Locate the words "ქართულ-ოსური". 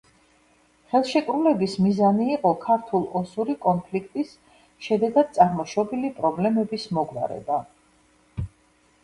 2.63-3.55